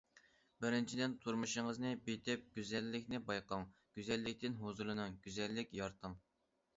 بىرىنچىدىن، 0.63 1.11
تۇرمۇشىڭىزنى 1.25 1.91
بېيىتىپ، 2.07 2.47
گۈزەللىكنى 2.55 3.19
بايقاڭ، 3.27 3.67
گۈزەللىكتىن 3.99 4.57
ھۇزۇرلىنىڭ، 4.63 5.13
گۈزەللىك 5.29 5.77
يارىتىڭ. 5.81 6.17